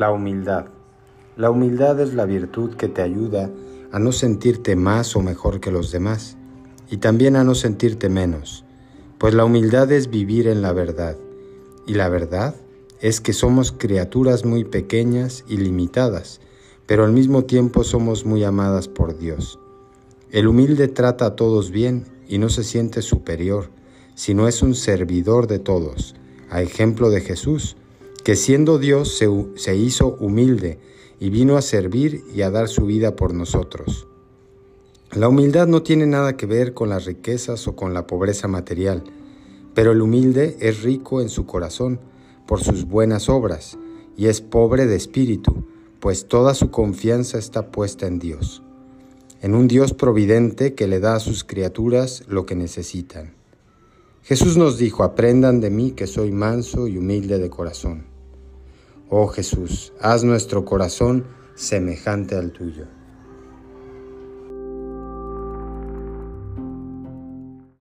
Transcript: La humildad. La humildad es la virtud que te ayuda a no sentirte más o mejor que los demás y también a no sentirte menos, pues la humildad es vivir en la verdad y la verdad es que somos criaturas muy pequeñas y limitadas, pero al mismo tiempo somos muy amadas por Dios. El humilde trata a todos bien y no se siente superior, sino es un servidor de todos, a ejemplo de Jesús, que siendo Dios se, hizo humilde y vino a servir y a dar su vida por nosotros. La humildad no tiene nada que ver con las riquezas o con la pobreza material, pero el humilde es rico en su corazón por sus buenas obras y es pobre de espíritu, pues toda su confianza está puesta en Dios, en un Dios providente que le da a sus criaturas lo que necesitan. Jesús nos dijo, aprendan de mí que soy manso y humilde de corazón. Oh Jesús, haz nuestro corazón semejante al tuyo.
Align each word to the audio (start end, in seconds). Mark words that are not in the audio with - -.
La 0.00 0.10
humildad. 0.12 0.64
La 1.36 1.50
humildad 1.50 2.00
es 2.00 2.14
la 2.14 2.24
virtud 2.24 2.74
que 2.74 2.88
te 2.88 3.02
ayuda 3.02 3.50
a 3.92 3.98
no 3.98 4.12
sentirte 4.12 4.74
más 4.74 5.14
o 5.14 5.20
mejor 5.20 5.60
que 5.60 5.70
los 5.70 5.92
demás 5.92 6.38
y 6.90 6.96
también 6.96 7.36
a 7.36 7.44
no 7.44 7.54
sentirte 7.54 8.08
menos, 8.08 8.64
pues 9.18 9.34
la 9.34 9.44
humildad 9.44 9.92
es 9.92 10.08
vivir 10.08 10.48
en 10.48 10.62
la 10.62 10.72
verdad 10.72 11.18
y 11.86 11.92
la 11.92 12.08
verdad 12.08 12.54
es 13.02 13.20
que 13.20 13.34
somos 13.34 13.72
criaturas 13.72 14.46
muy 14.46 14.64
pequeñas 14.64 15.44
y 15.46 15.58
limitadas, 15.58 16.40
pero 16.86 17.04
al 17.04 17.12
mismo 17.12 17.44
tiempo 17.44 17.84
somos 17.84 18.24
muy 18.24 18.42
amadas 18.42 18.88
por 18.88 19.18
Dios. 19.18 19.58
El 20.30 20.48
humilde 20.48 20.88
trata 20.88 21.26
a 21.26 21.36
todos 21.36 21.70
bien 21.70 22.06
y 22.26 22.38
no 22.38 22.48
se 22.48 22.64
siente 22.64 23.02
superior, 23.02 23.68
sino 24.14 24.48
es 24.48 24.62
un 24.62 24.74
servidor 24.74 25.46
de 25.46 25.58
todos, 25.58 26.14
a 26.48 26.62
ejemplo 26.62 27.10
de 27.10 27.20
Jesús, 27.20 27.76
que 28.22 28.36
siendo 28.36 28.78
Dios 28.78 29.18
se, 29.54 29.76
hizo 29.76 30.16
humilde 30.20 30.78
y 31.18 31.30
vino 31.30 31.56
a 31.56 31.62
servir 31.62 32.24
y 32.34 32.42
a 32.42 32.50
dar 32.50 32.68
su 32.68 32.86
vida 32.86 33.16
por 33.16 33.34
nosotros. 33.34 34.06
La 35.12 35.28
humildad 35.28 35.66
no 35.66 35.82
tiene 35.82 36.06
nada 36.06 36.36
que 36.36 36.46
ver 36.46 36.74
con 36.74 36.88
las 36.88 37.04
riquezas 37.04 37.66
o 37.66 37.76
con 37.76 37.94
la 37.94 38.06
pobreza 38.06 38.48
material, 38.48 39.04
pero 39.74 39.92
el 39.92 40.02
humilde 40.02 40.56
es 40.60 40.82
rico 40.82 41.20
en 41.20 41.28
su 41.28 41.46
corazón 41.46 42.00
por 42.46 42.62
sus 42.62 42.84
buenas 42.84 43.28
obras 43.28 43.78
y 44.16 44.26
es 44.26 44.40
pobre 44.40 44.86
de 44.86 44.96
espíritu, 44.96 45.64
pues 46.00 46.26
toda 46.26 46.54
su 46.54 46.70
confianza 46.70 47.38
está 47.38 47.70
puesta 47.70 48.06
en 48.06 48.18
Dios, 48.18 48.62
en 49.40 49.54
un 49.54 49.68
Dios 49.68 49.94
providente 49.94 50.74
que 50.74 50.86
le 50.86 51.00
da 51.00 51.14
a 51.16 51.20
sus 51.20 51.44
criaturas 51.44 52.24
lo 52.28 52.46
que 52.46 52.54
necesitan. 52.54 53.34
Jesús 54.22 54.56
nos 54.56 54.78
dijo, 54.78 55.02
aprendan 55.02 55.60
de 55.60 55.70
mí 55.70 55.92
que 55.92 56.06
soy 56.06 56.30
manso 56.30 56.86
y 56.86 56.98
humilde 56.98 57.38
de 57.38 57.50
corazón. 57.50 58.09
Oh 59.12 59.26
Jesús, 59.26 59.92
haz 60.00 60.22
nuestro 60.22 60.64
corazón 60.64 61.26
semejante 61.56 62.36
al 62.36 62.52
tuyo. 62.52 62.99